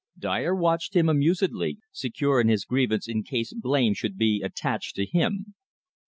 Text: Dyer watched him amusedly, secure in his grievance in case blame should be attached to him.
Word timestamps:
Dyer 0.17 0.55
watched 0.55 0.95
him 0.95 1.07
amusedly, 1.09 1.77
secure 1.91 2.41
in 2.41 2.47
his 2.47 2.65
grievance 2.65 3.07
in 3.07 3.21
case 3.21 3.53
blame 3.53 3.93
should 3.93 4.17
be 4.17 4.41
attached 4.43 4.95
to 4.95 5.05
him. 5.05 5.53